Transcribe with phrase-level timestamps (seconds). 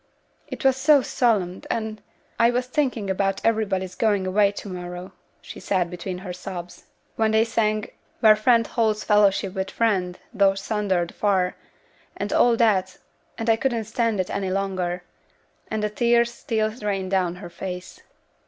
[0.47, 2.01] "It was so solemn and
[2.39, 6.85] I was thinking about everybody's going away to morrow," she said, between her sobs.
[7.17, 7.87] "Then they sang
[8.19, 10.17] 'Where friend holds fellowship with friend.
[10.33, 11.55] Though sundered far'
[12.17, 12.97] and all that
[13.37, 15.03] and I couldn't stand it any longer,"
[15.69, 18.01] and the tears still rained down her face.